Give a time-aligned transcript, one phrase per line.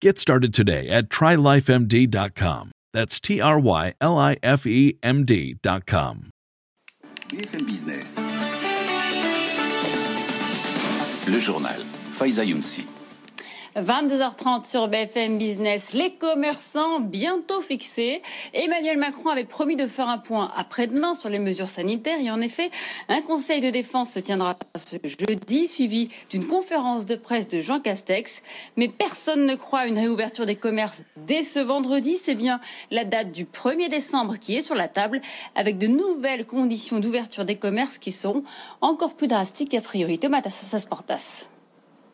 [0.00, 2.72] Get started today at trylifemd.com.
[2.94, 6.30] That's T R Y L I F E M D.com.
[7.28, 8.18] BFM Business.
[11.28, 11.80] Le journal.
[12.16, 12.99] Faiza Younsi.
[13.76, 18.20] 22h30 sur BFM Business, les commerçants bientôt fixés.
[18.52, 22.40] Emmanuel Macron avait promis de faire un point après-demain sur les mesures sanitaires et en
[22.40, 22.70] effet,
[23.08, 27.78] un conseil de défense se tiendra ce jeudi, suivi d'une conférence de presse de Jean
[27.78, 28.42] Castex.
[28.76, 32.16] Mais personne ne croit à une réouverture des commerces dès ce vendredi.
[32.20, 35.20] C'est bien la date du 1er décembre qui est sur la table
[35.54, 38.42] avec de nouvelles conditions d'ouverture des commerces qui seront
[38.80, 40.18] encore plus drastiques a priori.
[40.18, 40.42] Thomas
[40.88, 41.46] Portas.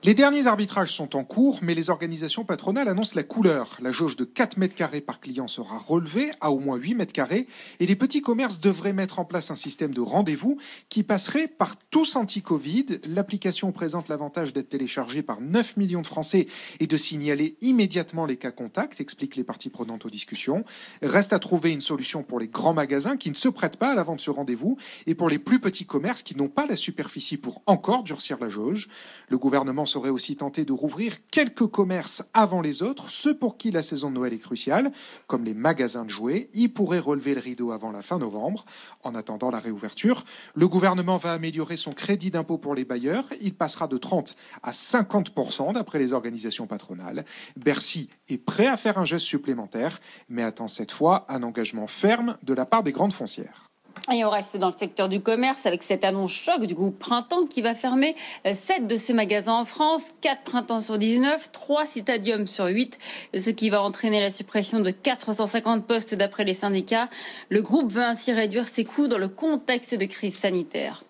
[0.06, 3.76] Les derniers arbitrages sont en cours, mais les organisations patronales annoncent la couleur.
[3.82, 7.12] La jauge de 4 mètres carrés par client sera relevée à au moins 8 mètres
[7.12, 7.48] carrés
[7.80, 10.58] et les petits commerces devraient mettre en place un système de rendez-vous
[10.90, 13.00] qui passerait par tous anti-Covid.
[13.08, 16.46] L'application présente l'avantage d'être téléchargée par 9 millions de Français
[16.78, 20.62] et de signaler immédiatement les cas contacts, expliquent les parties prenantes aux discussions.
[21.00, 23.94] Reste à trouver une solution pour les grands magasins qui ne se prêtent pas à
[23.94, 27.38] la vente ce rendez-vous et pour les plus petits commerces qui n'ont pas la superficie
[27.38, 28.90] pour encore durcir la jauge.
[29.30, 33.70] Le gouvernement aurait aussi tenté de rouvrir quelques commerces avant les autres, ceux pour qui
[33.70, 34.92] la saison de Noël est cruciale,
[35.28, 36.50] comme les magasins de jouets.
[36.52, 38.66] Ils pourraient relever le rideau avant la fin novembre.
[39.02, 40.24] En attendant la réouverture,
[40.54, 43.24] le gouvernement va améliorer son crédit d'impôt pour les bailleurs.
[43.40, 47.24] Il passera de 30 à 50% d'après les organisations patronales.
[47.56, 52.36] Bercy est prêt à faire un geste supplémentaire, mais attend cette fois un engagement ferme
[52.42, 53.66] de la part des grandes foncières.
[54.12, 57.46] Et on reste dans le secteur du commerce avec cette annonce choc du groupe Printemps
[57.46, 58.14] qui va fermer
[58.44, 62.98] 7 euh, de ses magasins en France, 4 printemps sur 19, 3 citadiums sur 8,
[63.36, 67.08] ce qui va entraîner la suppression de 450 postes d'après les syndicats.
[67.48, 71.02] Le groupe veut ainsi réduire ses coûts dans le contexte de crise sanitaire.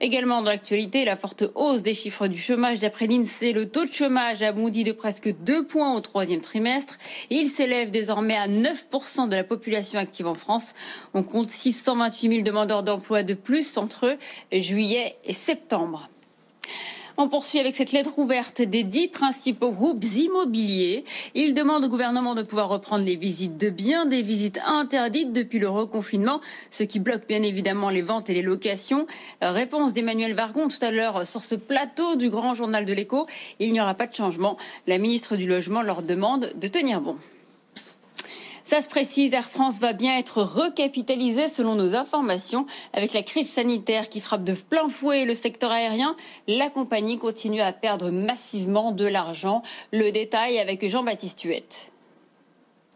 [0.00, 3.52] Également dans l'actualité, la forte hausse des chiffres du chômage d'après l'INSEE.
[3.52, 6.98] Le taux de chômage a bondi de presque 2 points au troisième trimestre.
[7.30, 10.74] il s'élève désormais à 9% de la population active en France.
[11.14, 14.16] On compte 628 000 demandeurs d'emploi de plus entre
[14.52, 16.08] juillet et septembre.
[17.16, 21.04] On poursuit avec cette lettre ouverte des dix principaux groupes immobiliers.
[21.36, 25.60] Ils demandent au gouvernement de pouvoir reprendre les visites de biens, des visites interdites depuis
[25.60, 26.40] le reconfinement,
[26.72, 29.06] ce qui bloque bien évidemment les ventes et les locations.
[29.40, 33.28] Réponse d'Emmanuel Vargon tout à l'heure sur ce plateau du grand journal de l'écho.
[33.60, 34.56] Il n'y aura pas de changement.
[34.88, 37.16] La ministre du Logement leur demande de tenir bon.
[38.64, 42.64] Ça se précise, Air France va bien être recapitalisée selon nos informations.
[42.94, 46.16] Avec la crise sanitaire qui frappe de plein fouet le secteur aérien,
[46.48, 49.62] la compagnie continue à perdre massivement de l'argent.
[49.92, 51.92] Le détail avec Jean-Baptiste Huette.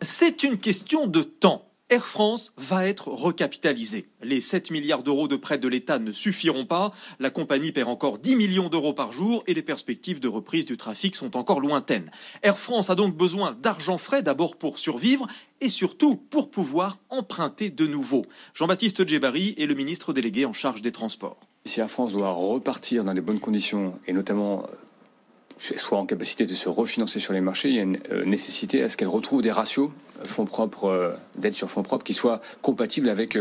[0.01, 1.68] C'est une question de temps.
[1.91, 4.11] Air France va être recapitalisée.
[4.23, 6.93] Les 7 milliards d'euros de prêts de l'État ne suffiront pas.
[7.19, 10.77] La compagnie perd encore 10 millions d'euros par jour et les perspectives de reprise du
[10.77, 12.11] trafic sont encore lointaines.
[12.43, 15.27] Air France a donc besoin d'argent frais d'abord pour survivre
[15.63, 18.27] et surtout pour pouvoir emprunter de nouveau.
[18.53, 21.41] Jean-Baptiste Djebari est le ministre délégué en charge des transports.
[21.65, 24.67] Si Air France doit repartir dans des bonnes conditions et notamment
[25.59, 28.83] soit en capacité de se refinancer sur les marchés, il y a une euh, nécessité
[28.83, 29.91] à ce qu'elle retrouve des ratios
[30.21, 33.39] euh, fonds propres, euh, d'aide sur fonds propres, qui soient compatibles avec,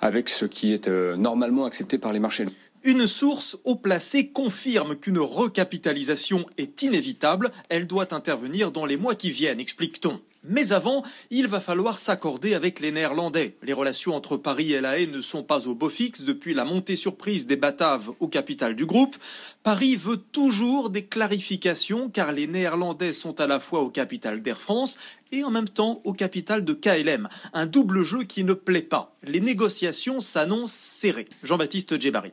[0.00, 2.46] avec ce qui est normalement accepté par les marchés.
[2.84, 7.50] Une source haut placée confirme qu'une recapitalisation est inévitable.
[7.68, 10.20] Elle doit intervenir dans les mois qui viennent, explique-t-on.
[10.44, 13.56] Mais avant, il va falloir s'accorder avec les Néerlandais.
[13.62, 16.64] Les relations entre Paris et La Haye ne sont pas au beau fixe depuis la
[16.64, 19.16] montée surprise des Bataves au capital du groupe.
[19.64, 24.60] Paris veut toujours des clarifications car les Néerlandais sont à la fois au capital d'Air
[24.60, 24.96] France
[25.32, 27.28] et en même temps au capital de KLM.
[27.52, 29.16] Un double jeu qui ne plaît pas.
[29.24, 31.28] Les négociations s'annoncent serrées.
[31.42, 32.32] Jean-Baptiste Djebari.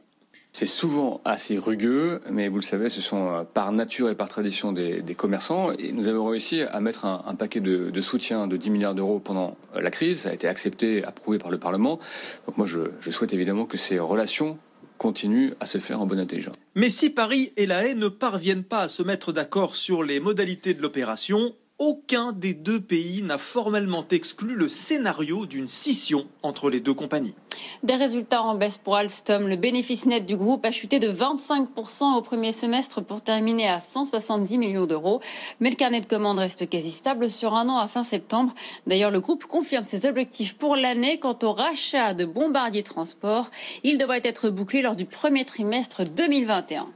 [0.57, 4.29] C'est souvent assez rugueux, mais vous le savez, ce sont euh, par nature et par
[4.29, 5.73] tradition des, commerçants.
[5.73, 9.57] Et nous avons réussi à mettre un, paquet de, soutien de 10 milliards d'euros pendant
[9.75, 10.21] euh, la crise.
[10.21, 11.99] Ça a été accepté, approuvé par le Parlement.
[12.45, 14.57] Donc moi, je, je souhaite évidemment que ces relations
[14.97, 16.55] continuent à se faire en bonne intelligence.
[16.73, 20.21] Mais si Paris et La Haye ne parviennent pas à se mettre d'accord sur les
[20.21, 26.69] modalités de l'opération, aucun des deux pays n'a formellement exclu le scénario d'une scission entre
[26.69, 27.35] les deux compagnies.
[27.83, 29.47] Des résultats en baisse pour Alstom.
[29.47, 33.79] Le bénéfice net du groupe a chuté de 25% au premier semestre pour terminer à
[33.79, 35.21] 170 millions d'euros.
[35.59, 38.53] Mais le carnet de commandes reste quasi stable sur un an à fin septembre.
[38.87, 43.49] D'ailleurs, le groupe confirme ses objectifs pour l'année quant au rachat de Bombardier Transport.
[43.83, 46.87] Il devrait être bouclé lors du premier trimestre 2021.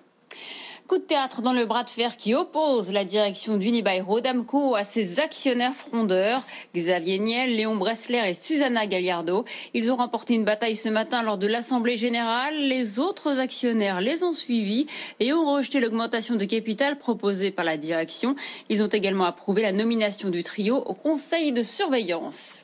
[0.90, 4.84] Coup de théâtre dans le bras de fer qui oppose la direction d'Unibail Rodamco à
[4.84, 6.42] ses actionnaires frondeurs,
[6.76, 9.46] Xavier Niel, Léon Bressler et Susanna Gagliardo.
[9.76, 12.56] Ils ont remporté une bataille ce matin lors de l'Assemblée générale.
[12.56, 14.88] Les autres actionnaires les ont suivis
[15.20, 18.36] et ont rejeté l'augmentation de capital proposée par la direction.
[18.70, 22.64] Ils ont également approuvé la nomination du trio au conseil de surveillance.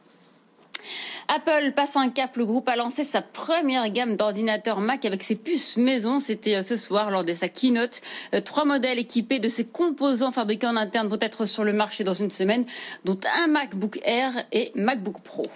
[1.27, 2.35] Apple passe un cap.
[2.37, 6.19] Le groupe a lancé sa première gamme d'ordinateurs Mac avec ses puces maison.
[6.19, 8.01] C'était euh, ce soir lors de sa keynote.
[8.33, 12.03] Euh, trois modèles équipés de ses composants fabriqués en interne vont être sur le marché
[12.03, 12.65] dans une semaine,
[13.05, 15.47] dont un MacBook Air et MacBook Pro.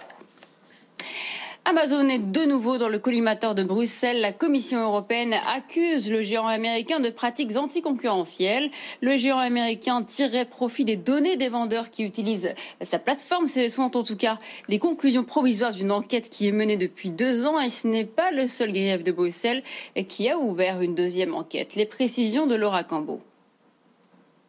[1.70, 4.20] Amazon est de nouveau dans le collimateur de Bruxelles.
[4.20, 8.72] La Commission européenne accuse le géant américain de pratiques anticoncurrentielles.
[9.00, 13.46] Le géant américain tirerait profit des données des vendeurs qui utilisent sa plateforme.
[13.46, 17.46] Ce sont en tout cas des conclusions provisoires d'une enquête qui est menée depuis deux
[17.46, 19.62] ans et ce n'est pas le seul grief de Bruxelles
[20.08, 21.76] qui a ouvert une deuxième enquête.
[21.76, 23.20] Les précisions de Laura Cambo.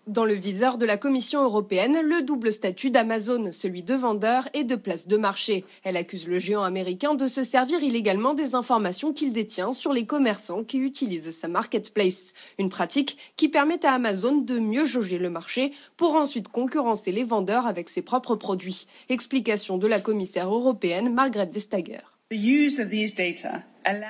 [0.07, 4.63] Dans le viseur de la Commission européenne, le double statut d'Amazon, celui de vendeur et
[4.63, 5.63] de place de marché.
[5.83, 10.07] Elle accuse le géant américain de se servir illégalement des informations qu'il détient sur les
[10.07, 12.33] commerçants qui utilisent sa marketplace.
[12.57, 17.23] Une pratique qui permet à Amazon de mieux jauger le marché pour ensuite concurrencer les
[17.23, 18.87] vendeurs avec ses propres produits.
[19.07, 22.10] Explication de la commissaire européenne Margaret Vestager.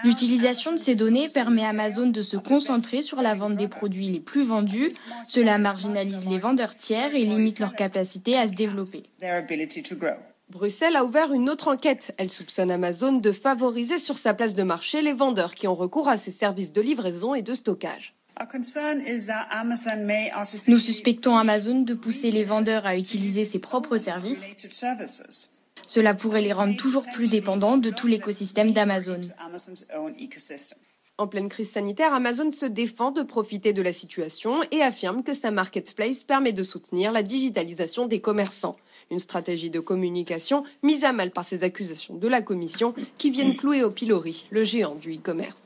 [0.03, 4.09] L'utilisation de ces données permet à Amazon de se concentrer sur la vente des produits
[4.09, 4.91] les plus vendus.
[5.27, 9.03] Cela marginalise les vendeurs tiers et limite leur capacité à se développer.
[10.49, 12.13] Bruxelles a ouvert une autre enquête.
[12.17, 16.09] Elle soupçonne Amazon de favoriser sur sa place de marché les vendeurs qui ont recours
[16.09, 18.13] à ses services de livraison et de stockage.
[20.67, 24.45] Nous suspectons Amazon de pousser les vendeurs à utiliser ses propres services
[25.91, 29.19] cela pourrait les rendre toujours plus dépendants de tout l'écosystème d'Amazon.
[31.17, 35.33] En pleine crise sanitaire, Amazon se défend de profiter de la situation et affirme que
[35.33, 38.77] sa marketplace permet de soutenir la digitalisation des commerçants.
[39.09, 43.55] Une stratégie de communication mise à mal par ces accusations de la Commission qui viennent
[43.55, 45.57] clouer au pilori le géant du e-commerce.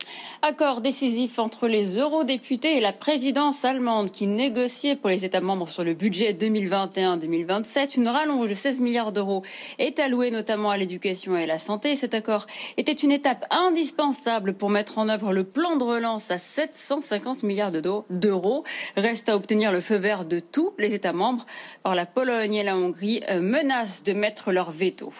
[0.41, 5.69] Accord décisif entre les eurodéputés et la présidence allemande qui négociait pour les États membres
[5.69, 7.97] sur le budget 2021-2027.
[7.97, 9.43] Une rallonge de 16 milliards d'euros
[9.79, 11.95] est allouée notamment à l'éducation et à la santé.
[11.95, 12.45] Cet accord
[12.77, 17.71] était une étape indispensable pour mettre en œuvre le plan de relance à 750 milliards
[17.71, 18.63] d'euros.
[18.95, 21.45] Reste à obtenir le feu vert de tous les États membres.
[21.83, 25.13] Or, la Pologne et la Hongrie euh, menacent de mettre leur veto.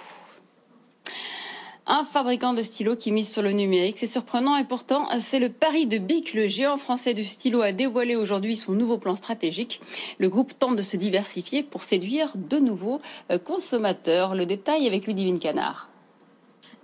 [1.87, 5.49] Un fabricant de stylos qui mise sur le numérique, c'est surprenant et pourtant c'est le
[5.49, 6.33] pari de Bic.
[6.33, 9.81] Le géant français du stylo a dévoilé aujourd'hui son nouveau plan stratégique.
[10.17, 14.35] Le groupe tente de se diversifier pour séduire de nouveaux euh, consommateurs.
[14.35, 15.89] Le détail avec Ludivine Canard.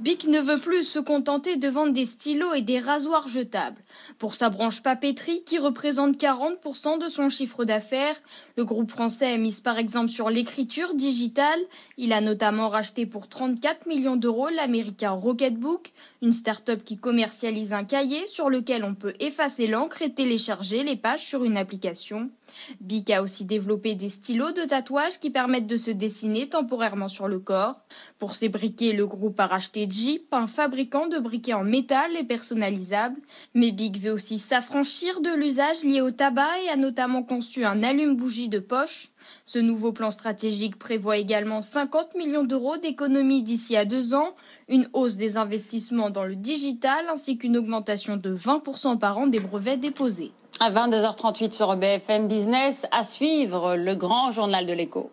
[0.01, 3.83] Bic ne veut plus se contenter de vendre des stylos et des rasoirs jetables.
[4.17, 8.15] Pour sa branche papeterie, qui représente 40% de son chiffre d'affaires,
[8.57, 11.59] le groupe français a mis par exemple sur l'écriture digitale.
[11.97, 15.91] Il a notamment racheté pour 34 millions d'euros l'américain Rocketbook,
[16.23, 20.95] une start-up qui commercialise un cahier sur lequel on peut effacer l'encre et télécharger les
[20.95, 22.31] pages sur une application.
[22.79, 27.27] Bic a aussi développé des stylos de tatouage qui permettent de se dessiner temporairement sur
[27.27, 27.81] le corps.
[28.19, 32.23] Pour ces briquets, le groupe a racheté Jeep, un fabricant de briquets en métal et
[32.23, 33.19] personnalisables.
[33.53, 37.83] Mais Bic veut aussi s'affranchir de l'usage lié au tabac et a notamment conçu un
[37.83, 39.09] allume-bougie de poche.
[39.45, 44.35] Ce nouveau plan stratégique prévoit également 50 millions d'euros d'économies d'ici à deux ans,
[44.67, 49.39] une hausse des investissements dans le digital ainsi qu'une augmentation de 20% par an des
[49.39, 50.31] brevets déposés.
[50.63, 55.09] À 22h38 sur BFM Business, à suivre le grand journal de l'écho.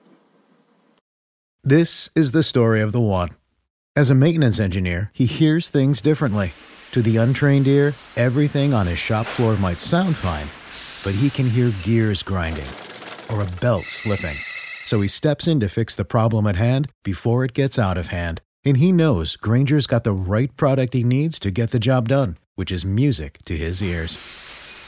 [1.66, 3.30] This is the story of the one.
[3.96, 6.52] As a maintenance engineer, he hears things differently.
[6.92, 10.48] To the untrained ear, everything on his shop floor might sound fine,
[11.02, 12.68] but he can hear gears grinding
[13.32, 14.36] or a belt slipping.
[14.84, 18.08] So he steps in to fix the problem at hand before it gets out of
[18.08, 18.42] hand.
[18.66, 22.36] And he knows Granger's got the right product he needs to get the job done,
[22.54, 24.18] which is music to his ears.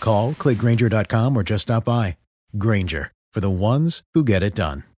[0.00, 2.18] Call, click Granger.com, or just stop by.
[2.58, 4.89] Granger, for the ones who get it done.